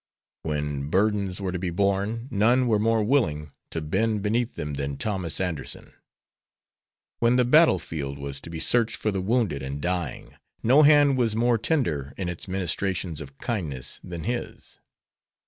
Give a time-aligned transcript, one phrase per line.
[0.41, 4.97] When burdens were to be borne, none were more willing to bend beneath them than
[4.97, 5.93] Thomas Anderson.
[7.19, 11.19] When the battle field was to be searched for the wounded and dying, no hand
[11.19, 14.79] was more tender in its ministrations of kindness than his.